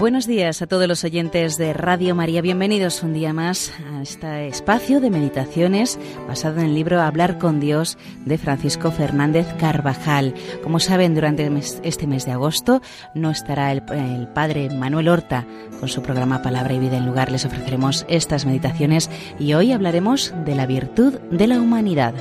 Buenos 0.00 0.26
días 0.26 0.62
a 0.62 0.66
todos 0.66 0.88
los 0.88 1.04
oyentes 1.04 1.58
de 1.58 1.74
Radio 1.74 2.14
María. 2.14 2.40
Bienvenidos 2.40 3.02
un 3.02 3.12
día 3.12 3.34
más 3.34 3.70
a 3.92 4.00
este 4.00 4.48
espacio 4.48 4.98
de 4.98 5.10
meditaciones 5.10 5.98
basado 6.26 6.58
en 6.58 6.68
el 6.68 6.74
libro 6.74 7.02
Hablar 7.02 7.36
con 7.36 7.60
Dios 7.60 7.98
de 8.24 8.38
Francisco 8.38 8.92
Fernández 8.92 9.46
Carvajal. 9.58 10.32
Como 10.62 10.80
saben, 10.80 11.14
durante 11.14 11.50
este 11.82 12.06
mes 12.06 12.24
de 12.24 12.32
agosto 12.32 12.80
no 13.14 13.30
estará 13.30 13.72
el, 13.72 13.82
padre 14.32 14.70
Manuel 14.70 15.08
Horta 15.08 15.44
con 15.80 15.90
su 15.90 16.00
programa 16.00 16.40
Palabra 16.40 16.72
y 16.72 16.78
Vida 16.78 16.96
en 16.96 17.04
lugar. 17.04 17.30
Les 17.30 17.44
ofreceremos 17.44 18.06
estas 18.08 18.46
meditaciones 18.46 19.10
y 19.38 19.52
hoy 19.52 19.72
hablaremos 19.72 20.32
de 20.46 20.54
la 20.54 20.64
virtud 20.64 21.20
de 21.30 21.46
la 21.46 21.60
humanidad. 21.60 22.14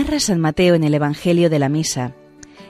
Narra 0.00 0.18
San 0.18 0.40
Mateo 0.40 0.74
en 0.74 0.82
el 0.82 0.94
Evangelio 0.94 1.50
de 1.50 1.58
la 1.58 1.68
Misa 1.68 2.14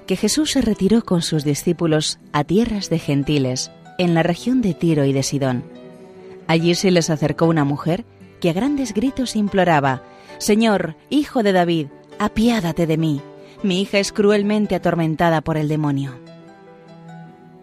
que 0.08 0.16
Jesús 0.16 0.50
se 0.50 0.62
retiró 0.62 1.04
con 1.04 1.22
sus 1.22 1.44
discípulos 1.44 2.18
a 2.32 2.42
tierras 2.42 2.90
de 2.90 2.98
gentiles, 2.98 3.70
en 3.98 4.14
la 4.14 4.24
región 4.24 4.62
de 4.62 4.74
Tiro 4.74 5.04
y 5.04 5.12
de 5.12 5.22
Sidón. 5.22 5.62
Allí 6.48 6.74
se 6.74 6.90
les 6.90 7.08
acercó 7.08 7.46
una 7.46 7.64
mujer 7.64 8.04
que 8.40 8.50
a 8.50 8.52
grandes 8.52 8.92
gritos 8.92 9.36
imploraba, 9.36 10.02
Señor, 10.38 10.96
hijo 11.08 11.44
de 11.44 11.52
David, 11.52 11.86
apiádate 12.18 12.88
de 12.88 12.96
mí, 12.96 13.20
mi 13.62 13.80
hija 13.80 14.00
es 14.00 14.10
cruelmente 14.10 14.74
atormentada 14.74 15.40
por 15.40 15.56
el 15.56 15.68
demonio. 15.68 16.18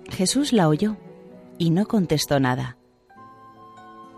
Jesús 0.09 0.53
la 0.53 0.69
oyó 0.69 0.95
y 1.57 1.71
no 1.71 1.87
contestó 1.87 2.39
nada. 2.39 2.77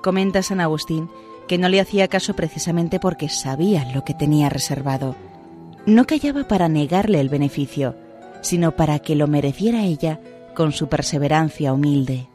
Comenta 0.04 0.44
San 0.44 0.62
Agustín 0.62 1.10
que 1.48 1.58
no 1.58 1.70
le 1.70 1.82
hacía 1.82 2.08
caso 2.08 2.36
precisamente 2.36 3.00
porque 3.00 3.30
sabía 3.30 3.92
lo 3.96 4.06
que 4.06 4.14
tenía 4.14 4.50
reservado. 4.50 5.16
No 5.90 6.06
callaba 6.06 6.48
para 6.48 6.70
negarle 6.70 7.20
el 7.20 7.30
beneficio, 7.30 7.96
sino 8.42 8.76
para 8.76 9.00
que 9.00 9.16
lo 9.16 9.26
mereciera 9.26 9.86
ella 9.86 10.20
con 10.54 10.72
su 10.72 10.88
perseverancia 10.88 11.74
humilde. 11.74 12.30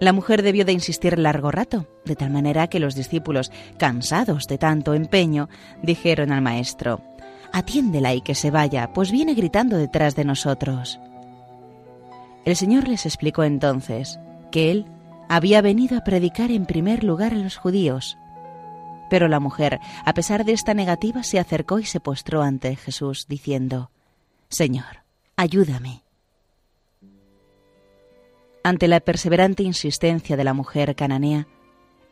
La 0.00 0.12
mujer 0.12 0.42
debió 0.42 0.64
de 0.64 0.72
insistir 0.72 1.20
largo 1.20 1.52
rato, 1.52 1.86
de 2.04 2.16
tal 2.16 2.30
manera 2.30 2.66
que 2.66 2.80
los 2.80 2.96
discípulos, 2.96 3.52
cansados 3.78 4.48
de 4.48 4.58
tanto 4.58 4.92
empeño, 4.92 5.48
dijeron 5.80 6.32
al 6.32 6.42
maestro, 6.42 7.00
Atiéndela 7.52 8.12
y 8.12 8.22
que 8.22 8.34
se 8.34 8.50
vaya, 8.50 8.92
pues 8.92 9.12
viene 9.12 9.34
gritando 9.34 9.76
detrás 9.76 10.16
de 10.16 10.24
nosotros. 10.24 10.98
El 12.44 12.56
Señor 12.56 12.88
les 12.88 13.06
explicó 13.06 13.44
entonces 13.44 14.18
que 14.50 14.72
Él 14.72 14.86
había 15.28 15.62
venido 15.62 15.96
a 15.96 16.02
predicar 16.02 16.50
en 16.50 16.66
primer 16.66 17.04
lugar 17.04 17.34
a 17.34 17.38
los 17.38 17.56
judíos. 17.56 18.18
Pero 19.10 19.28
la 19.28 19.40
mujer, 19.40 19.80
a 20.04 20.14
pesar 20.14 20.44
de 20.44 20.52
esta 20.52 20.74
negativa, 20.74 21.22
se 21.22 21.38
acercó 21.38 21.78
y 21.78 21.84
se 21.84 22.00
postró 22.00 22.42
ante 22.42 22.76
Jesús, 22.76 23.26
diciendo, 23.28 23.90
Señor, 24.48 25.04
ayúdame. 25.36 26.02
Ante 28.62 28.88
la 28.88 29.00
perseverante 29.00 29.62
insistencia 29.62 30.36
de 30.36 30.44
la 30.44 30.52
mujer 30.52 30.94
cananea, 30.94 31.46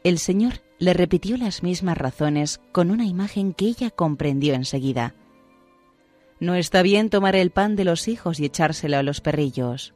el 0.05 0.19
Señor 0.19 0.63
le 0.79 0.95
repitió 0.95 1.37
las 1.37 1.63
mismas 1.63 1.99
razones 1.99 2.61
con 2.73 2.91
una 2.91 3.05
imagen 3.05 3.53
que 3.53 3.67
ella 3.67 3.91
comprendió 3.91 4.55
enseguida. 4.55 5.15
No 6.39 6.55
está 6.55 6.83
bien 6.83 7.11
tomar 7.11 7.35
el 7.35 7.51
pan 7.51 7.77
de 7.77 7.85
los 7.85 8.09
hijos 8.09 8.41
y 8.41 8.45
echárselo 8.45 8.99
a 8.99 9.03
los 9.03 9.21
perrillos 9.21 9.95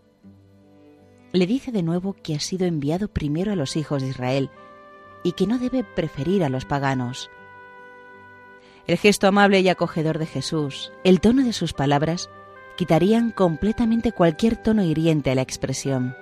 le 1.32 1.47
dice 1.47 1.72
de 1.72 1.82
nuevo 1.82 2.15
que 2.15 2.34
ha 2.34 2.41
sido 2.41 2.67
enviado 2.67 3.09
primero 3.09 3.53
a 3.53 3.56
los 3.56 3.77
hijos 3.77 4.03
de 4.03 4.09
Israel 4.09 4.50
y 5.22 5.32
que 5.32 5.47
no 5.47 5.58
debe 5.58 5.84
preferir 5.84 6.44
a 6.44 6.48
los 6.48 6.64
paganos. 6.64 7.31
El 8.86 8.97
gesto 8.97 9.28
amable 9.28 9.60
y 9.60 9.69
acogedor 9.69 10.19
de 10.19 10.26
Jesús, 10.26 10.92
el 11.04 11.20
tono 11.20 11.44
de 11.44 11.53
sus 11.53 11.72
palabras, 11.72 12.31
quitarían 12.76 13.31
completamente 13.31 14.12
cualquier 14.12 14.56
tono 14.56 14.82
hiriente 14.82 15.31
a 15.31 15.34
la 15.34 15.42
expresión. 15.42 16.16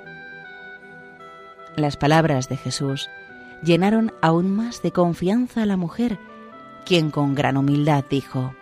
Las 1.77 1.97
palabras 1.97 2.49
de 2.49 2.57
Jesús 2.57 3.09
llenaron 3.63 4.13
aún 4.21 4.55
más 4.55 4.83
de 4.83 4.93
confianza 4.93 5.63
a 5.63 5.67
la 5.67 5.77
mujer, 5.77 6.19
quien 6.85 7.11
con 7.11 7.35
gran 7.35 7.57
humildad 7.57 8.05
dijo, 8.11 8.55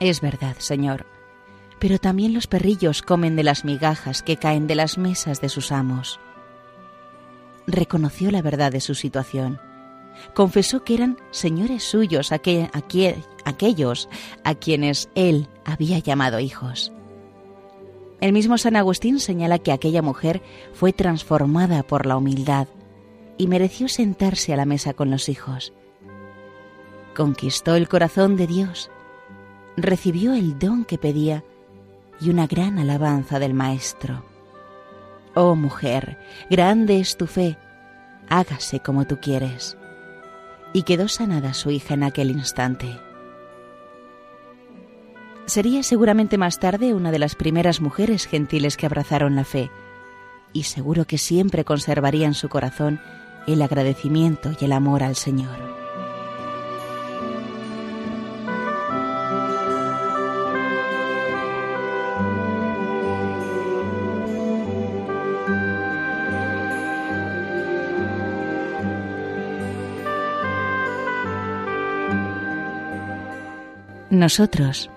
Es 0.00 0.20
verdad, 0.20 0.56
Señor, 0.58 1.06
pero 1.78 1.98
también 1.98 2.34
los 2.34 2.46
perrillos 2.46 3.02
comen 3.02 3.36
de 3.36 3.44
las 3.44 3.64
migajas 3.64 4.22
que 4.22 4.36
caen 4.36 4.66
de 4.66 4.74
las 4.74 4.98
mesas 4.98 5.40
de 5.40 5.48
sus 5.48 5.72
amos. 5.72 6.18
Reconoció 7.66 8.30
la 8.30 8.42
verdad 8.42 8.72
de 8.72 8.80
su 8.80 8.94
situación. 8.94 9.60
Confesó 10.34 10.84
que 10.84 10.94
eran 10.94 11.18
señores 11.30 11.82
suyos 11.82 12.32
aquellos 12.32 14.08
a 14.44 14.54
quienes 14.54 15.08
él 15.14 15.48
había 15.64 15.98
llamado 15.98 16.40
hijos. 16.40 16.92
El 18.20 18.32
mismo 18.32 18.56
San 18.56 18.76
Agustín 18.76 19.20
señala 19.20 19.58
que 19.58 19.72
aquella 19.72 20.00
mujer 20.00 20.42
fue 20.72 20.92
transformada 20.92 21.82
por 21.82 22.06
la 22.06 22.16
humildad 22.16 22.66
y 23.36 23.46
mereció 23.46 23.88
sentarse 23.88 24.54
a 24.54 24.56
la 24.56 24.64
mesa 24.64 24.94
con 24.94 25.10
los 25.10 25.28
hijos. 25.28 25.74
Conquistó 27.14 27.74
el 27.74 27.88
corazón 27.88 28.36
de 28.36 28.46
Dios, 28.46 28.90
recibió 29.76 30.32
el 30.32 30.58
don 30.58 30.84
que 30.84 30.96
pedía 30.96 31.44
y 32.20 32.30
una 32.30 32.46
gran 32.46 32.78
alabanza 32.78 33.38
del 33.38 33.52
Maestro. 33.52 34.24
Oh 35.38 35.54
mujer, 35.54 36.16
grande 36.48 36.98
es 36.98 37.18
tu 37.18 37.26
fe, 37.26 37.58
hágase 38.30 38.80
como 38.80 39.06
tú 39.06 39.20
quieres. 39.20 39.76
Y 40.72 40.84
quedó 40.84 41.08
sanada 41.08 41.52
su 41.52 41.70
hija 41.70 41.92
en 41.92 42.04
aquel 42.04 42.30
instante. 42.30 42.98
Sería 45.44 45.82
seguramente 45.82 46.38
más 46.38 46.58
tarde 46.58 46.94
una 46.94 47.10
de 47.10 47.18
las 47.18 47.34
primeras 47.34 47.82
mujeres 47.82 48.26
gentiles 48.26 48.78
que 48.78 48.86
abrazaron 48.86 49.36
la 49.36 49.44
fe, 49.44 49.70
y 50.54 50.62
seguro 50.62 51.04
que 51.04 51.18
siempre 51.18 51.66
conservaría 51.66 52.26
en 52.26 52.34
su 52.34 52.48
corazón 52.48 52.98
el 53.46 53.60
agradecimiento 53.60 54.52
y 54.58 54.64
el 54.64 54.72
amor 54.72 55.02
al 55.02 55.16
Señor. 55.16 55.85
Nosotros, 74.16 74.88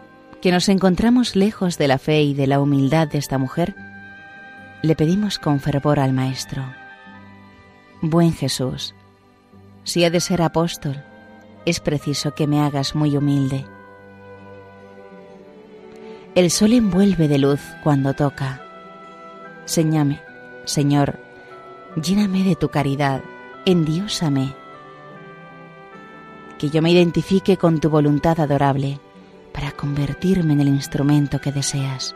que 0.42 0.50
nos 0.50 0.70
encontramos 0.70 1.36
lejos 1.36 1.78
de 1.78 1.90
la 1.90 1.98
fe 1.98 2.24
y 2.24 2.34
de 2.34 2.48
la 2.48 2.62
humildad 2.62 3.06
de 3.06 3.18
esta 3.18 3.38
mujer, 3.38 3.76
le 4.82 4.96
pedimos 4.96 5.40
con 5.40 5.60
fervor 5.60 6.00
al 6.00 6.14
Maestro, 6.14 6.64
Buen 8.02 8.32
Jesús, 8.32 8.96
si 9.84 10.06
ha 10.06 10.10
de 10.10 10.22
ser 10.22 10.42
apóstol, 10.42 11.04
es 11.66 11.82
preciso 11.82 12.34
que 12.34 12.48
me 12.48 12.62
hagas 12.62 12.96
muy 12.96 13.18
humilde. 13.18 13.66
El 16.34 16.50
sol 16.50 16.72
envuelve 16.72 17.28
de 17.28 17.40
luz 17.40 17.60
cuando 17.84 18.14
toca. 18.14 18.62
Señame, 19.66 20.22
Señor, 20.64 21.20
lléname 22.02 22.46
de 22.46 22.56
tu 22.56 22.70
caridad, 22.70 23.22
endiósame. 23.66 24.56
Que 26.58 26.70
yo 26.70 26.82
me 26.82 26.92
identifique 26.92 27.58
con 27.58 27.82
tu 27.82 27.90
voluntad 27.90 28.40
adorable 28.40 29.02
para 29.60 29.74
convertirme 29.74 30.54
en 30.54 30.62
el 30.62 30.70
instrumento 30.70 31.42
que 31.42 31.52
deseas. 31.52 32.16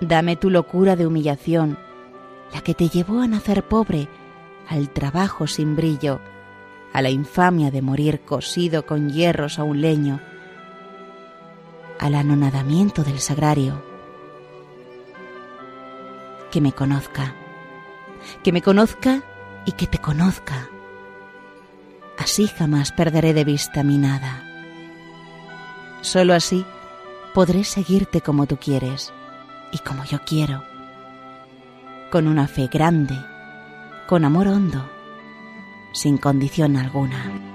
Dame 0.00 0.36
tu 0.36 0.50
locura 0.50 0.94
de 0.94 1.04
humillación, 1.04 1.76
la 2.52 2.60
que 2.60 2.74
te 2.74 2.88
llevó 2.88 3.20
a 3.20 3.26
nacer 3.26 3.64
pobre, 3.64 4.06
al 4.68 4.90
trabajo 4.90 5.48
sin 5.48 5.74
brillo, 5.74 6.20
a 6.92 7.02
la 7.02 7.10
infamia 7.10 7.72
de 7.72 7.82
morir 7.82 8.20
cosido 8.20 8.86
con 8.86 9.10
hierros 9.10 9.58
a 9.58 9.64
un 9.64 9.80
leño, 9.80 10.20
al 11.98 12.14
anonadamiento 12.14 13.02
del 13.02 13.18
sagrario. 13.18 13.82
Que 16.52 16.60
me 16.60 16.70
conozca, 16.70 17.34
que 18.44 18.52
me 18.52 18.62
conozca 18.62 19.24
y 19.66 19.72
que 19.72 19.88
te 19.88 19.98
conozca. 19.98 20.68
Así 22.16 22.46
jamás 22.46 22.92
perderé 22.92 23.34
de 23.34 23.42
vista 23.42 23.82
mi 23.82 23.98
nada. 23.98 24.43
Solo 26.04 26.34
así 26.34 26.66
podré 27.32 27.64
seguirte 27.64 28.20
como 28.20 28.44
tú 28.46 28.58
quieres 28.58 29.10
y 29.72 29.78
como 29.78 30.04
yo 30.04 30.18
quiero, 30.26 30.62
con 32.12 32.28
una 32.28 32.46
fe 32.46 32.68
grande, 32.70 33.16
con 34.06 34.26
amor 34.26 34.48
hondo, 34.48 34.86
sin 35.94 36.18
condición 36.18 36.76
alguna. 36.76 37.53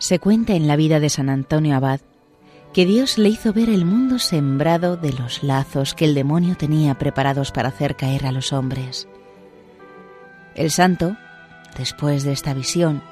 Se 0.00 0.18
cuenta 0.18 0.54
en 0.54 0.66
la 0.66 0.76
vida 0.76 0.98
de 0.98 1.10
San 1.10 1.28
Antonio 1.28 1.76
Abad 1.76 2.00
que 2.72 2.86
Dios 2.86 3.18
le 3.18 3.28
hizo 3.28 3.52
ver 3.52 3.68
el 3.68 3.84
mundo 3.84 4.18
sembrado 4.18 4.96
de 4.96 5.12
los 5.12 5.42
lazos 5.42 5.92
que 5.92 6.06
el 6.06 6.14
demonio 6.14 6.56
tenía 6.56 6.96
preparados 6.96 7.52
para 7.52 7.68
hacer 7.68 7.96
caer 7.96 8.24
a 8.24 8.32
los 8.32 8.54
hombres. 8.54 9.06
El 10.54 10.70
santo, 10.70 11.18
después 11.76 12.24
de 12.24 12.32
esta 12.32 12.54
visión, 12.54 13.02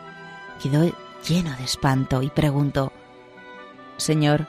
quedó 0.62 0.90
lleno 1.29 1.55
de 1.58 1.64
espanto 1.64 2.23
y 2.23 2.31
preguntó, 2.31 2.90
Señor, 3.99 4.46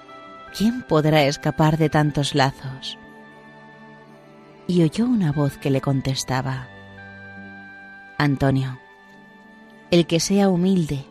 ¿quién 0.57 0.83
podrá 0.83 1.23
escapar 1.23 1.77
de 1.77 1.89
tantos 1.89 2.35
lazos? 2.35 2.97
Y 4.65 4.81
oyó 4.83 5.07
una 5.07 5.33
voz 5.33 5.57
que 5.57 5.71
le 5.71 5.81
contestaba, 5.81 6.69
Antonio, 8.17 8.79
el 9.91 10.07
que 10.07 10.21
sea 10.21 10.47
humilde 10.47 11.08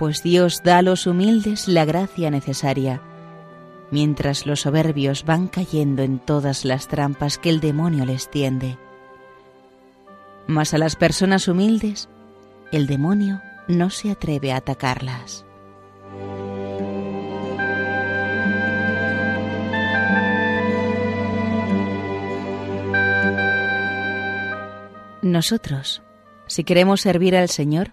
pues 0.00 0.22
Dios 0.22 0.62
da 0.64 0.78
a 0.78 0.82
los 0.82 1.06
humildes 1.06 1.68
la 1.68 1.84
gracia 1.84 2.30
necesaria, 2.30 3.02
mientras 3.90 4.46
los 4.46 4.62
soberbios 4.62 5.26
van 5.26 5.46
cayendo 5.46 6.02
en 6.02 6.18
todas 6.18 6.64
las 6.64 6.88
trampas 6.88 7.36
que 7.36 7.50
el 7.50 7.60
demonio 7.60 8.06
les 8.06 8.30
tiende. 8.30 8.78
Mas 10.46 10.72
a 10.72 10.78
las 10.78 10.96
personas 10.96 11.48
humildes, 11.48 12.08
el 12.72 12.86
demonio 12.86 13.42
no 13.68 13.90
se 13.90 14.10
atreve 14.10 14.52
a 14.52 14.56
atacarlas. 14.56 15.44
Nosotros, 25.20 26.00
si 26.46 26.64
queremos 26.64 27.02
servir 27.02 27.36
al 27.36 27.50
Señor, 27.50 27.92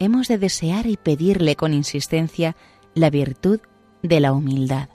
hemos 0.00 0.26
de 0.26 0.38
desear 0.38 0.86
y 0.86 0.96
pedirle 0.96 1.54
con 1.54 1.72
insistencia 1.72 2.56
la 2.94 3.10
virtud 3.10 3.60
de 4.02 4.18
la 4.18 4.32
humildad. 4.32 4.88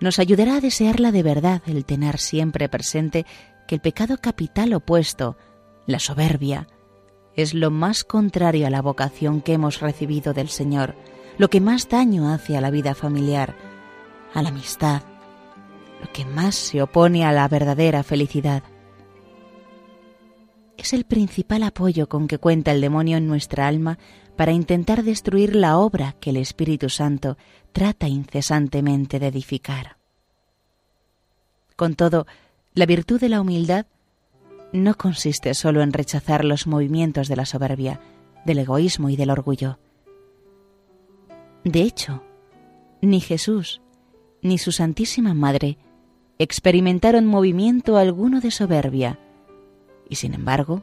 Nos 0.00 0.18
ayudará 0.18 0.56
a 0.56 0.60
desearla 0.60 1.10
de 1.10 1.22
verdad 1.22 1.62
el 1.66 1.84
tener 1.84 2.18
siempre 2.18 2.68
presente 2.68 3.26
que 3.66 3.74
el 3.74 3.80
pecado 3.80 4.18
capital 4.18 4.72
opuesto, 4.74 5.36
la 5.86 5.98
soberbia, 5.98 6.68
es 7.34 7.54
lo 7.54 7.70
más 7.70 8.04
contrario 8.04 8.66
a 8.66 8.70
la 8.70 8.82
vocación 8.82 9.40
que 9.40 9.54
hemos 9.54 9.80
recibido 9.80 10.34
del 10.34 10.48
Señor, 10.48 10.94
lo 11.38 11.48
que 11.48 11.60
más 11.60 11.88
daño 11.88 12.32
hace 12.32 12.56
a 12.56 12.60
la 12.60 12.70
vida 12.70 12.94
familiar, 12.94 13.56
a 14.34 14.42
la 14.42 14.50
amistad, 14.50 15.02
lo 16.02 16.12
que 16.12 16.24
más 16.24 16.54
se 16.54 16.82
opone 16.82 17.24
a 17.24 17.32
la 17.32 17.48
verdadera 17.48 18.02
felicidad 18.02 18.62
es 20.82 20.92
el 20.92 21.04
principal 21.04 21.62
apoyo 21.62 22.08
con 22.08 22.28
que 22.28 22.38
cuenta 22.38 22.72
el 22.72 22.80
demonio 22.80 23.16
en 23.16 23.26
nuestra 23.26 23.68
alma 23.68 23.98
para 24.36 24.52
intentar 24.52 25.02
destruir 25.02 25.54
la 25.54 25.78
obra 25.78 26.14
que 26.20 26.30
el 26.30 26.36
Espíritu 26.36 26.88
Santo 26.88 27.36
trata 27.72 28.08
incesantemente 28.08 29.18
de 29.18 29.26
edificar. 29.26 29.96
Con 31.76 31.94
todo, 31.94 32.26
la 32.74 32.86
virtud 32.86 33.20
de 33.20 33.28
la 33.28 33.40
humildad 33.40 33.86
no 34.72 34.94
consiste 34.94 35.54
solo 35.54 35.82
en 35.82 35.92
rechazar 35.92 36.44
los 36.44 36.66
movimientos 36.66 37.28
de 37.28 37.36
la 37.36 37.46
soberbia, 37.46 38.00
del 38.44 38.58
egoísmo 38.58 39.10
y 39.10 39.16
del 39.16 39.30
orgullo. 39.30 39.78
De 41.64 41.82
hecho, 41.82 42.22
ni 43.02 43.20
Jesús 43.20 43.80
ni 44.42 44.58
su 44.58 44.72
Santísima 44.72 45.34
Madre 45.34 45.76
experimentaron 46.38 47.26
movimiento 47.26 47.98
alguno 47.98 48.40
de 48.40 48.50
soberbia, 48.50 49.18
y 50.10 50.16
sin 50.16 50.34
embargo 50.34 50.82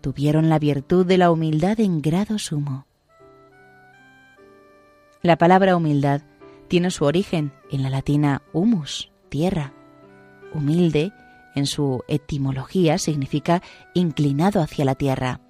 tuvieron 0.00 0.48
la 0.48 0.58
virtud 0.58 1.04
de 1.04 1.18
la 1.18 1.30
humildad 1.30 1.78
en 1.80 2.00
grado 2.00 2.38
sumo. 2.38 2.86
La 5.20 5.36
palabra 5.36 5.76
humildad 5.76 6.22
tiene 6.68 6.90
su 6.90 7.04
origen 7.04 7.52
en 7.70 7.82
la 7.82 7.90
latina 7.90 8.42
humus, 8.52 9.12
tierra. 9.28 9.72
Humilde, 10.54 11.12
en 11.54 11.66
su 11.66 12.02
etimología, 12.08 12.98
significa 12.98 13.62
inclinado 13.94 14.60
hacia 14.60 14.84
la 14.84 14.94
tierra. 14.94 15.40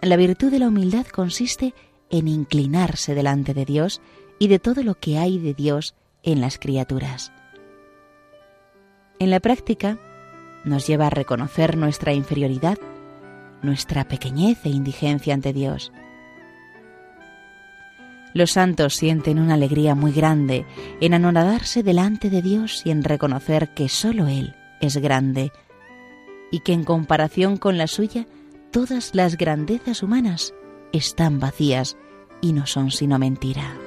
La 0.00 0.16
virtud 0.16 0.50
de 0.50 0.58
la 0.58 0.68
humildad 0.68 1.06
consiste 1.06 1.74
en 2.10 2.28
inclinarse 2.28 3.14
delante 3.14 3.54
de 3.54 3.64
Dios 3.64 4.00
y 4.38 4.48
de 4.48 4.58
todo 4.58 4.82
lo 4.82 4.94
que 4.94 5.18
hay 5.18 5.38
de 5.38 5.54
Dios 5.54 5.94
en 6.22 6.40
las 6.40 6.58
criaturas. 6.58 7.32
En 9.18 9.30
la 9.30 9.40
práctica, 9.40 9.98
nos 10.64 10.86
lleva 10.86 11.08
a 11.08 11.10
reconocer 11.10 11.76
nuestra 11.76 12.12
inferioridad, 12.12 12.78
nuestra 13.62 14.04
pequeñez 14.04 14.58
e 14.64 14.70
indigencia 14.70 15.34
ante 15.34 15.52
Dios. 15.52 15.92
Los 18.34 18.52
santos 18.52 18.94
sienten 18.94 19.38
una 19.38 19.54
alegría 19.54 19.94
muy 19.94 20.12
grande 20.12 20.66
en 21.00 21.14
anonadarse 21.14 21.82
delante 21.82 22.30
de 22.30 22.42
Dios 22.42 22.82
y 22.84 22.90
en 22.90 23.04
reconocer 23.04 23.72
que 23.74 23.88
sólo 23.88 24.26
Él 24.26 24.56
es 24.80 24.96
grande 24.96 25.52
y 26.50 26.60
que 26.60 26.72
en 26.72 26.84
comparación 26.84 27.56
con 27.56 27.78
la 27.78 27.86
suya 27.86 28.26
todas 28.72 29.14
las 29.14 29.36
grandezas 29.36 30.02
humanas 30.02 30.52
están 30.92 31.38
vacías 31.38 31.96
y 32.40 32.52
no 32.52 32.66
son 32.66 32.90
sino 32.90 33.18
mentira. 33.18 33.83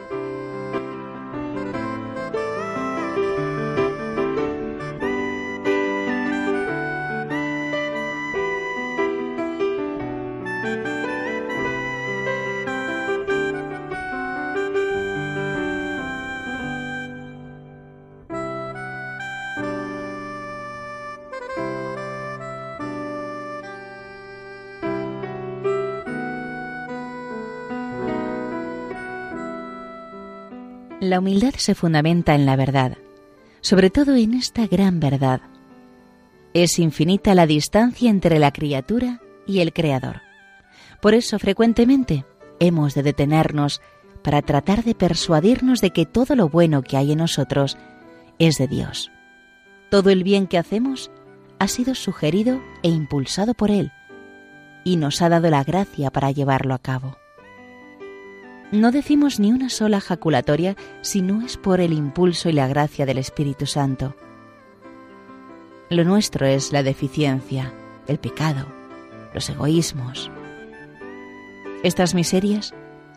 La 31.08 31.20
humildad 31.20 31.54
se 31.56 31.74
fundamenta 31.74 32.36
en 32.36 32.46
la 32.46 32.58
verdad, 32.58 32.98
sobre 33.62 33.90
todo 33.90 34.18
en 34.18 34.34
esta 34.34 34.68
gran 34.68 35.00
verdad. 35.00 35.40
Es 36.54 36.80
infinita 36.80 37.34
la 37.34 37.48
distancia 37.48 38.10
entre 38.10 38.40
la 38.40 38.52
criatura 38.52 39.22
y 39.46 39.60
el 39.60 39.72
Creador. 39.72 40.20
Por 41.02 41.14
eso 41.14 41.40
frecuentemente 41.40 42.26
hemos 42.60 42.94
de 42.94 43.04
detenernos 43.04 43.80
para 44.22 44.42
tratar 44.42 44.84
de 44.84 44.96
persuadirnos 44.96 45.80
de 45.80 45.92
que 45.92 46.06
todo 46.06 46.36
lo 46.36 46.50
bueno 46.50 46.82
que 46.82 46.98
hay 46.98 47.14
en 47.14 47.20
nosotros 47.20 47.78
es 48.38 48.58
de 48.58 48.68
Dios. 48.68 49.10
Todo 49.90 50.10
el 50.10 50.26
bien 50.26 50.46
que 50.46 50.58
hacemos 50.58 51.10
ha 51.58 51.70
sido 51.70 51.96
sugerido 51.96 52.62
e 52.84 52.90
impulsado 52.90 53.54
por 53.54 53.72
Él 53.72 53.94
y 54.84 54.98
nos 54.98 55.22
ha 55.22 55.30
dado 55.30 55.50
la 55.50 55.64
gracia 55.64 56.12
para 56.12 56.32
llevarlo 56.32 56.74
a 56.74 56.80
cabo. 56.80 57.18
No 58.72 58.92
decimos 58.92 59.40
ni 59.40 59.54
una 59.54 59.70
sola 59.70 60.02
jaculatoria 60.02 60.76
si 61.02 61.22
no 61.22 61.42
es 61.42 61.56
por 61.56 61.80
el 61.80 61.94
impulso 61.94 62.50
y 62.50 62.54
la 62.54 62.68
gracia 62.68 63.06
del 63.06 63.18
Espíritu 63.18 63.66
Santo. 63.66 64.14
Lo 65.90 66.04
nuestro 66.04 66.46
es 66.46 66.74
la 66.74 66.84
deficiencia, 66.84 67.74
el 68.08 68.20
pecado, 68.20 68.66
los 69.34 69.50
egoísmos. 69.50 70.30
Estas 71.82 72.14
miserias 72.14 72.74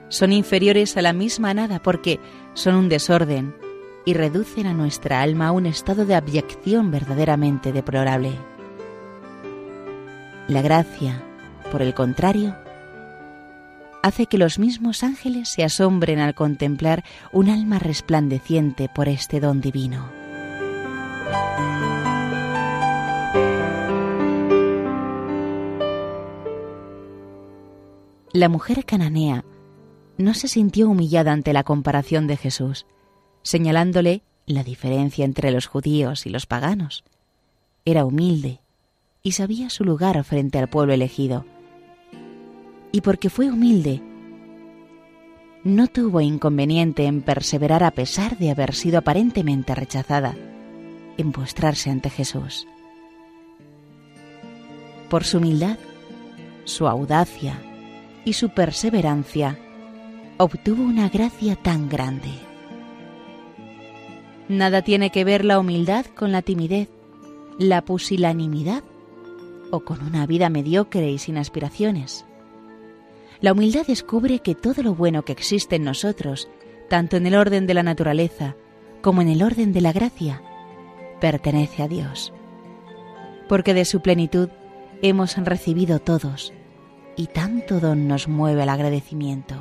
son 0.09 0.33
inferiores 0.33 0.97
a 0.97 1.03
la 1.03 1.13
misma 1.13 1.53
nada 1.53 1.83
porque 1.83 2.21
son 2.55 2.77
un 2.77 2.89
desorden 2.89 3.57
y 4.05 4.15
reducen 4.15 4.69
a 4.69 4.73
nuestra 4.73 5.21
alma 5.21 5.49
a 5.49 5.53
un 5.53 5.67
estado 5.67 6.07
de 6.07 6.15
abyección 6.15 6.93
verdaderamente 6.93 7.73
deplorable. 7.73 8.33
La 10.47 10.63
gracia, 10.63 11.21
por 11.73 11.83
el 11.83 11.93
contrario, 11.93 12.55
hace 14.03 14.27
que 14.27 14.39
los 14.39 14.59
mismos 14.59 15.03
ángeles 15.03 15.49
se 15.49 15.65
asombren 15.65 16.19
al 16.19 16.35
contemplar 16.35 17.05
un 17.33 17.49
alma 17.49 17.79
resplandeciente 17.79 18.89
por 18.89 19.09
este 19.09 19.41
don 19.41 19.61
divino. 19.61 20.09
La 28.33 28.49
mujer 28.49 28.85
cananea 28.85 29.45
no 30.17 30.35
se 30.35 30.47
sintió 30.47 30.89
humillada 30.89 31.33
ante 31.33 31.53
la 31.53 31.65
comparación 31.65 32.27
de 32.27 32.37
Jesús, 32.37 32.87
señalándole 33.43 34.23
la 34.47 34.63
diferencia 34.63 35.25
entre 35.25 35.51
los 35.51 35.67
judíos 35.67 36.27
y 36.27 36.31
los 36.31 36.47
paganos. 36.47 37.05
Era 37.85 38.05
humilde 38.05 38.61
y 39.23 39.33
sabía 39.33 39.69
su 39.69 39.85
lugar 39.85 40.23
frente 40.25 40.59
al 40.59 40.69
pueblo 40.69 40.93
elegido 40.93 41.45
y 42.93 43.01
porque 43.01 43.31
fue 43.31 43.51
humilde, 43.51 44.03
no 45.63 45.89
tuvo 45.89 46.21
inconveniente 46.21 47.05
en 47.05 47.21
perseverar 47.21 47.85
a 47.85 47.91
pesar 47.91 48.39
de 48.39 48.51
haber 48.51 48.75
sido 48.75 48.99
aparentemente 48.99 49.75
rechazada, 49.75 50.35
en 51.19 51.33
postrarse 51.33 51.91
ante 51.91 52.09
Jesús. 52.09 52.67
Por 55.11 55.25
su 55.25 55.39
humildad, 55.39 55.77
su 56.65 56.87
audacia 56.87 57.61
y 58.25 58.33
su 58.33 58.51
perseverancia, 58.51 59.59
obtuvo 60.39 60.83
una 60.83 61.09
gracia 61.11 61.57
tan 61.57 61.89
grande. 61.89 62.31
Nada 64.49 64.83
tiene 64.83 65.11
que 65.11 65.25
ver 65.25 65.45
la 65.45 65.59
humildad 65.59 66.07
con 66.07 66.33
la 66.33 66.43
timidez, 66.43 66.89
la 67.59 67.85
pusilanimidad 67.85 68.83
o 69.71 69.81
con 69.81 70.03
una 70.03 70.27
vida 70.27 70.49
mediocre 70.49 71.11
y 71.11 71.19
sin 71.19 71.37
aspiraciones. 71.37 72.25
La 73.41 73.53
humildad 73.53 73.87
descubre 73.87 74.41
que 74.41 74.55
todo 74.55 74.83
lo 74.83 74.95
bueno 74.95 75.25
que 75.25 75.33
existe 75.33 75.77
en 75.77 75.85
nosotros, 75.85 76.49
tanto 76.89 77.17
en 77.17 77.27
el 77.27 77.35
orden 77.35 77.67
de 77.67 77.75
la 77.75 77.83
naturaleza 77.83 78.55
como 79.01 79.23
en 79.23 79.29
el 79.29 79.43
orden 79.43 79.73
de 79.73 79.81
la 79.81 79.93
gracia, 79.93 80.43
pertenece 81.21 81.83
a 81.83 81.89
Dios. 81.89 82.35
Porque 83.49 83.73
de 83.73 83.87
su 83.87 84.03
plenitud 84.03 84.51
hemos 85.01 85.37
recibido 85.39 86.01
todos, 86.01 86.53
y 87.17 87.29
tanto 87.29 87.81
don 87.81 88.09
nos 88.09 88.29
mueve 88.29 88.63
al 88.63 88.69
agradecimiento. 88.69 89.55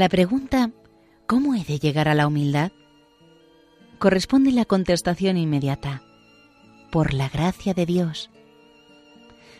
La 0.00 0.08
pregunta 0.08 0.70
¿cómo 1.26 1.54
he 1.54 1.62
de 1.62 1.78
llegar 1.78 2.08
a 2.08 2.14
la 2.14 2.26
humildad? 2.26 2.72
corresponde 3.98 4.50
la 4.50 4.64
contestación 4.64 5.36
inmediata, 5.36 6.02
por 6.90 7.12
la 7.12 7.28
gracia 7.28 7.74
de 7.74 7.84
Dios. 7.84 8.30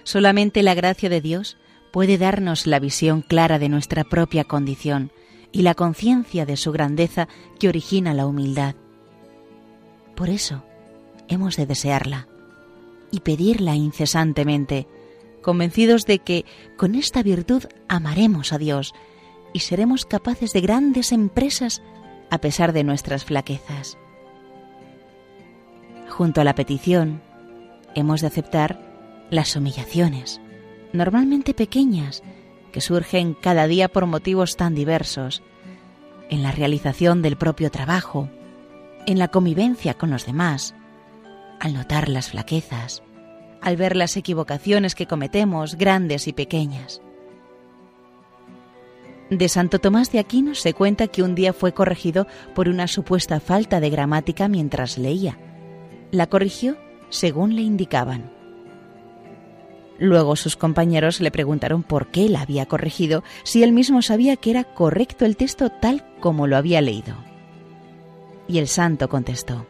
Solamente 0.02 0.62
la 0.62 0.72
gracia 0.72 1.10
de 1.10 1.20
Dios 1.20 1.58
puede 1.92 2.16
darnos 2.16 2.66
la 2.66 2.78
visión 2.78 3.20
clara 3.20 3.58
de 3.58 3.68
nuestra 3.68 4.02
propia 4.02 4.44
condición 4.44 5.12
y 5.52 5.60
la 5.60 5.74
conciencia 5.74 6.46
de 6.46 6.56
su 6.56 6.72
grandeza 6.72 7.28
que 7.58 7.68
origina 7.68 8.14
la 8.14 8.26
humildad. 8.26 8.76
Por 10.16 10.30
eso 10.30 10.64
hemos 11.28 11.56
de 11.56 11.66
desearla 11.66 12.28
y 13.10 13.20
pedirla 13.20 13.74
incesantemente, 13.74 14.86
convencidos 15.42 16.06
de 16.06 16.20
que 16.20 16.46
con 16.78 16.94
esta 16.94 17.22
virtud 17.22 17.64
amaremos 17.88 18.54
a 18.54 18.58
Dios 18.58 18.94
y 19.52 19.60
seremos 19.60 20.04
capaces 20.04 20.52
de 20.52 20.60
grandes 20.60 21.12
empresas 21.12 21.82
a 22.30 22.38
pesar 22.38 22.72
de 22.72 22.84
nuestras 22.84 23.24
flaquezas. 23.24 23.98
Junto 26.08 26.40
a 26.40 26.44
la 26.44 26.54
petición, 26.54 27.22
hemos 27.94 28.20
de 28.20 28.28
aceptar 28.28 28.80
las 29.30 29.54
humillaciones, 29.56 30.40
normalmente 30.92 31.54
pequeñas, 31.54 32.22
que 32.72 32.80
surgen 32.80 33.34
cada 33.34 33.66
día 33.66 33.88
por 33.88 34.06
motivos 34.06 34.56
tan 34.56 34.74
diversos, 34.74 35.42
en 36.28 36.42
la 36.42 36.52
realización 36.52 37.22
del 37.22 37.36
propio 37.36 37.70
trabajo, 37.70 38.28
en 39.06 39.18
la 39.18 39.28
convivencia 39.28 39.94
con 39.94 40.10
los 40.10 40.26
demás, 40.26 40.74
al 41.58 41.74
notar 41.74 42.08
las 42.08 42.30
flaquezas, 42.30 43.02
al 43.60 43.76
ver 43.76 43.96
las 43.96 44.16
equivocaciones 44.16 44.94
que 44.94 45.06
cometemos, 45.06 45.74
grandes 45.74 46.28
y 46.28 46.32
pequeñas. 46.32 47.02
De 49.30 49.48
Santo 49.48 49.78
Tomás 49.78 50.10
de 50.10 50.18
Aquino 50.18 50.56
se 50.56 50.74
cuenta 50.74 51.06
que 51.06 51.22
un 51.22 51.36
día 51.36 51.52
fue 51.52 51.72
corregido 51.72 52.26
por 52.52 52.68
una 52.68 52.88
supuesta 52.88 53.38
falta 53.38 53.78
de 53.78 53.88
gramática 53.88 54.48
mientras 54.48 54.98
leía. 54.98 55.38
La 56.10 56.26
corrigió 56.26 56.76
según 57.10 57.54
le 57.54 57.62
indicaban. 57.62 58.32
Luego 60.00 60.34
sus 60.34 60.56
compañeros 60.56 61.20
le 61.20 61.30
preguntaron 61.30 61.84
por 61.84 62.08
qué 62.08 62.28
la 62.28 62.40
había 62.40 62.66
corregido 62.66 63.22
si 63.44 63.62
él 63.62 63.72
mismo 63.72 64.02
sabía 64.02 64.34
que 64.36 64.50
era 64.50 64.64
correcto 64.64 65.24
el 65.24 65.36
texto 65.36 65.70
tal 65.70 66.04
como 66.18 66.48
lo 66.48 66.56
había 66.56 66.80
leído. 66.80 67.14
Y 68.48 68.58
el 68.58 68.66
santo 68.66 69.08
contestó, 69.08 69.66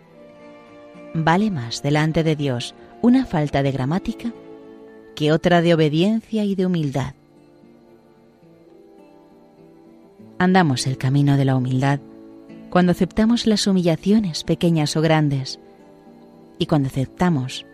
Vale 1.12 1.50
más 1.50 1.82
delante 1.82 2.22
de 2.22 2.36
Dios 2.36 2.74
una 3.02 3.26
falta 3.26 3.62
de 3.62 3.72
gramática 3.72 4.32
que 5.16 5.32
otra 5.32 5.60
de 5.60 5.74
obediencia 5.74 6.44
y 6.44 6.54
de 6.54 6.64
humildad. 6.64 7.14
Andamos 10.40 10.86
el 10.86 10.96
camino 10.96 11.36
de 11.36 11.44
la 11.44 11.54
humildad 11.54 12.00
cuando 12.70 12.92
aceptamos 12.92 13.46
las 13.46 13.66
humillaciones 13.66 14.42
pequeñas 14.42 14.96
o 14.96 15.02
grandes 15.02 15.60
y 16.58 16.64
cuando 16.64 16.88
aceptamos 16.88 17.66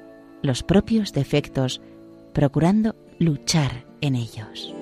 los 0.43 0.65
propios 0.65 1.13
defectos 1.13 1.81
procurando 2.35 2.97
luchar 3.21 3.87
en 4.01 4.17
ellos. 4.17 4.75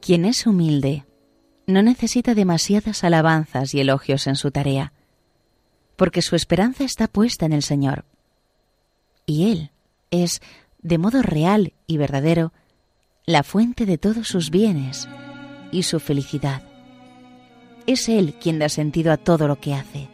Quien 0.00 0.24
es 0.24 0.46
humilde 0.46 1.04
no 1.70 1.82
necesita 1.82 2.34
demasiadas 2.34 3.04
alabanzas 3.04 3.74
y 3.74 3.80
elogios 3.80 4.26
en 4.26 4.36
su 4.36 4.50
tarea, 4.50 4.92
porque 5.96 6.22
su 6.22 6.36
esperanza 6.36 6.84
está 6.84 7.08
puesta 7.08 7.46
en 7.46 7.52
el 7.52 7.62
Señor. 7.62 8.04
Y 9.26 9.50
Él 9.50 9.70
es, 10.10 10.40
de 10.82 10.98
modo 10.98 11.22
real 11.22 11.72
y 11.86 11.96
verdadero, 11.96 12.52
la 13.26 13.42
fuente 13.42 13.86
de 13.86 13.98
todos 13.98 14.28
sus 14.28 14.50
bienes 14.50 15.08
y 15.70 15.84
su 15.84 16.00
felicidad. 16.00 16.62
Es 17.86 18.08
Él 18.08 18.34
quien 18.40 18.58
da 18.58 18.68
sentido 18.68 19.12
a 19.12 19.16
todo 19.16 19.46
lo 19.46 19.60
que 19.60 19.74
hace. 19.74 20.08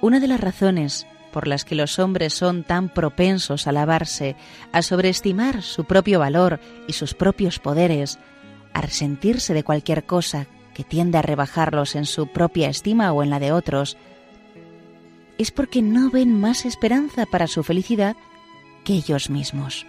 Una 0.00 0.18
de 0.18 0.28
las 0.28 0.40
razones 0.40 1.06
por 1.32 1.48
las 1.48 1.64
que 1.64 1.74
los 1.74 1.98
hombres 1.98 2.34
son 2.34 2.62
tan 2.62 2.88
propensos 2.88 3.66
a 3.66 3.70
alabarse, 3.70 4.36
a 4.72 4.82
sobreestimar 4.82 5.62
su 5.62 5.84
propio 5.84 6.20
valor 6.20 6.60
y 6.86 6.92
sus 6.92 7.14
propios 7.14 7.58
poderes, 7.58 8.18
a 8.72 8.80
resentirse 8.80 9.54
de 9.54 9.64
cualquier 9.64 10.04
cosa 10.04 10.46
que 10.74 10.84
tiende 10.84 11.18
a 11.18 11.22
rebajarlos 11.22 11.94
en 11.96 12.06
su 12.06 12.28
propia 12.28 12.68
estima 12.68 13.12
o 13.12 13.22
en 13.22 13.30
la 13.30 13.38
de 13.38 13.52
otros, 13.52 13.96
es 15.38 15.50
porque 15.50 15.82
no 15.82 16.10
ven 16.10 16.38
más 16.38 16.64
esperanza 16.64 17.26
para 17.26 17.46
su 17.46 17.62
felicidad 17.62 18.16
que 18.84 18.94
ellos 18.94 19.30
mismos. 19.30 19.86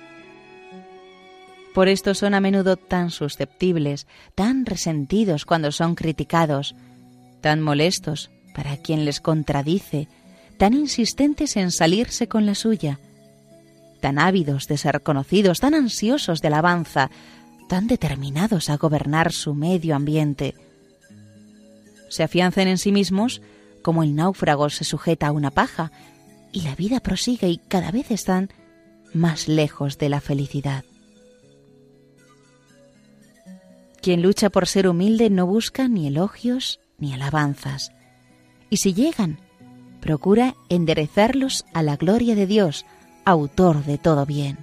Por 1.73 1.87
esto 1.87 2.13
son 2.13 2.33
a 2.33 2.39
menudo 2.39 2.77
tan 2.77 3.09
susceptibles, 3.09 4.07
tan 4.35 4.65
resentidos 4.65 5.45
cuando 5.45 5.71
son 5.71 5.95
criticados, 5.95 6.75
tan 7.41 7.61
molestos 7.61 8.29
para 8.53 8.77
quien 8.77 9.05
les 9.05 9.19
contradice, 9.19 10.07
tan 10.57 10.73
insistentes 10.73 11.57
en 11.57 11.71
salirse 11.71 12.27
con 12.27 12.45
la 12.45 12.53
suya, 12.53 12.99
tan 14.01 14.19
ávidos 14.19 14.67
de 14.67 14.77
ser 14.77 15.01
conocidos, 15.01 15.59
tan 15.59 15.73
ansiosos 15.73 16.41
de 16.41 16.49
alabanza, 16.49 17.09
tan 17.67 17.87
determinados 17.87 18.69
a 18.69 18.77
gobernar 18.77 19.31
su 19.31 19.53
medio 19.53 19.95
ambiente. 19.95 20.55
Se 22.09 22.23
afiancen 22.23 22.67
en 22.67 22.77
sí 22.77 22.91
mismos 22.91 23.41
como 23.83 24.01
el 24.01 24.15
náufrago 24.15 24.71
se 24.71 24.83
sujeta 24.83 25.27
a 25.27 25.31
una 25.31 25.51
paja, 25.51 25.91
y 26.51 26.61
la 26.61 26.75
vida 26.75 26.99
prosigue 26.99 27.49
y 27.49 27.57
cada 27.57 27.91
vez 27.91 28.09
están 28.09 28.49
más 29.13 29.47
lejos 29.47 29.99
de 29.99 30.09
la 30.09 30.21
felicidad. 30.21 30.83
Quien 34.01 34.21
lucha 34.21 34.49
por 34.49 34.67
ser 34.67 34.87
humilde 34.87 35.29
no 35.29 35.45
busca 35.45 35.87
ni 35.87 36.07
elogios 36.07 36.79
ni 36.97 37.13
alabanzas, 37.13 37.91
y 38.69 38.77
si 38.77 38.93
llegan, 38.93 39.39
procura 40.01 40.55
enderezarlos 40.69 41.65
a 41.73 41.83
la 41.83 41.95
gloria 41.95 42.35
de 42.35 42.47
Dios, 42.47 42.85
autor 43.25 43.83
de 43.85 43.97
todo 43.97 44.25
bien. 44.25 44.57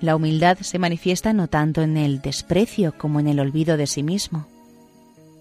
La 0.00 0.14
humildad 0.14 0.58
se 0.60 0.78
manifiesta 0.78 1.32
no 1.32 1.48
tanto 1.48 1.82
en 1.82 1.96
el 1.96 2.20
desprecio 2.20 2.96
como 2.96 3.20
en 3.20 3.28
el 3.28 3.40
olvido 3.40 3.76
de 3.76 3.86
sí 3.86 4.02
mismo, 4.02 4.46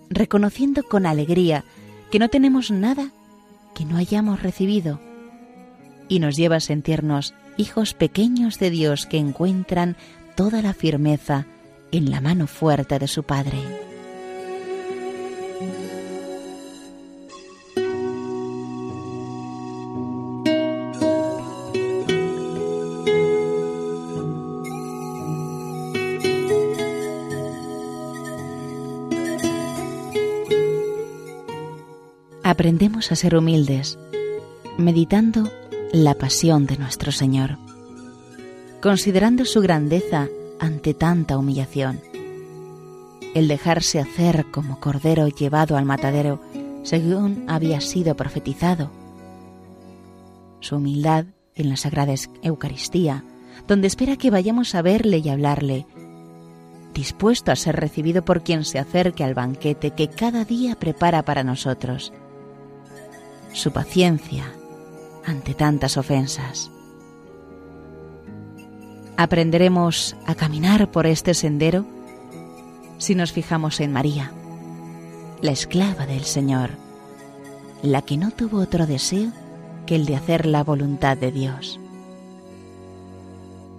reconociendo 0.10 0.84
con 0.84 1.06
alegría 1.06 1.66
que 2.12 2.20
no 2.20 2.30
tenemos 2.30 2.72
nada 2.72 3.12
que 3.74 3.86
no 3.86 3.98
hayamos 3.98 4.42
recibido, 4.42 5.00
y 6.08 6.20
nos 6.20 6.38
lleva 6.38 6.58
a 6.58 6.62
sentirnos 6.62 7.34
hijos 7.58 7.94
pequeños 7.94 8.60
de 8.60 8.70
Dios 8.70 9.06
que 9.06 9.18
encuentran 9.18 9.98
toda 10.36 10.62
la 10.62 10.74
firmeza 10.74 11.46
en 11.92 12.10
la 12.10 12.22
mano 12.22 12.48
fuerte 12.48 13.00
de 13.00 13.08
su 13.08 13.24
Padre. 13.24 13.60
Aprendemos 32.56 33.12
a 33.12 33.18
ser 33.18 33.36
humildes, 33.36 34.00
meditando 34.78 35.52
la 35.92 36.14
pasión 36.14 36.66
de 36.68 36.78
nuestro 36.78 37.12
Señor, 37.12 37.58
considerando 38.82 39.44
su 39.44 39.60
grandeza 39.60 40.30
ante 40.58 40.94
tanta 40.94 41.38
humillación. 41.38 42.00
El 43.34 43.50
dejarse 43.50 44.00
hacer 44.00 44.46
como 44.52 44.80
cordero 44.80 45.28
llevado 45.28 45.76
al 45.76 45.84
matadero, 45.84 46.40
según 46.84 47.44
había 47.50 47.82
sido 47.82 48.16
profetizado. 48.16 48.90
Su 50.62 50.78
humildad 50.78 51.26
en 51.56 51.68
la 51.68 51.76
Sagrada 51.76 52.14
Eucaristía, 52.42 53.26
donde 53.68 53.88
espera 53.88 54.16
que 54.16 54.32
vayamos 54.32 54.76
a 54.76 54.82
verle 54.82 55.18
y 55.18 55.28
hablarle, 55.28 55.88
dispuesto 56.94 57.52
a 57.52 57.58
ser 57.58 57.76
recibido 57.76 58.24
por 58.24 58.44
quien 58.44 58.64
se 58.64 58.80
acerque 58.80 59.26
al 59.26 59.34
banquete 59.34 59.92
que 59.92 60.08
cada 60.08 60.46
día 60.46 60.76
prepara 60.76 61.26
para 61.26 61.44
nosotros. 61.44 62.14
Su 63.56 63.72
paciencia 63.72 64.52
ante 65.26 65.54
tantas 65.54 65.96
ofensas 65.96 66.70
aprenderemos 69.16 70.18
a 70.26 70.36
caminar 70.36 70.92
por 70.92 71.08
este 71.08 71.34
sendero 71.34 71.86
si 72.98 73.16
nos 73.16 73.32
fijamos 73.32 73.80
en 73.80 73.94
María, 73.94 74.34
la 75.42 75.52
esclava 75.52 76.06
del 76.06 76.26
Señor, 76.26 76.72
la 77.82 78.02
que 78.02 78.18
no 78.18 78.32
tuvo 78.32 78.60
otro 78.60 78.88
deseo 78.88 79.32
que 79.86 79.96
el 79.96 80.06
de 80.06 80.18
hacer 80.18 80.46
la 80.46 80.62
voluntad 80.62 81.16
de 81.16 81.32
Dios. 81.32 81.80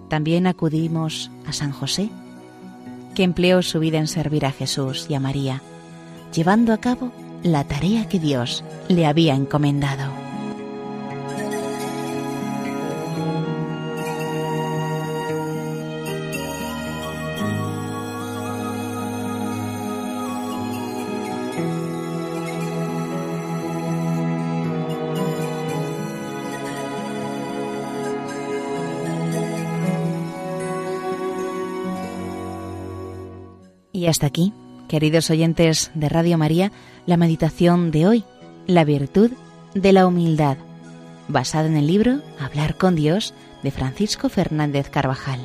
También 0.09 0.47
acudimos 0.47 1.29
a 1.45 1.53
San 1.53 1.71
José, 1.71 2.09
que 3.13 3.21
empleó 3.21 3.61
su 3.61 3.79
vida 3.79 3.99
en 3.99 4.07
servir 4.07 4.47
a 4.47 4.51
Jesús 4.51 5.05
y 5.07 5.13
a 5.13 5.19
María, 5.19 5.61
llevando 6.33 6.73
a 6.73 6.77
cabo 6.77 7.11
la 7.43 7.63
tarea 7.63 8.07
que 8.07 8.19
Dios 8.19 8.63
le 8.87 9.05
había 9.05 9.35
encomendado. 9.35 10.27
Y 33.97 34.05
hasta 34.05 34.27
aquí, 34.27 34.53
queridos 34.87 35.29
oyentes 35.29 35.91
de 35.93 36.09
Radio 36.09 36.37
María, 36.37 36.71
la 37.05 37.17
meditación 37.17 37.91
de 37.91 38.07
hoy, 38.07 38.23
la 38.65 38.83
virtud 38.83 39.31
de 39.73 39.93
la 39.93 40.07
humildad, 40.07 40.57
basada 41.27 41.67
en 41.67 41.77
el 41.77 41.87
libro 41.87 42.21
Hablar 42.39 42.77
con 42.77 42.95
Dios 42.95 43.33
de 43.63 43.71
Francisco 43.71 44.29
Fernández 44.29 44.89
Carvajal. 44.89 45.39